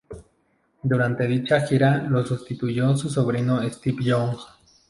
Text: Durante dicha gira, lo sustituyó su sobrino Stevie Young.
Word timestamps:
Durante 0.81 1.27
dicha 1.27 1.61
gira, 1.61 1.97
lo 1.97 2.25
sustituyó 2.25 2.97
su 2.97 3.07
sobrino 3.07 3.61
Stevie 3.69 4.07
Young. 4.09 4.35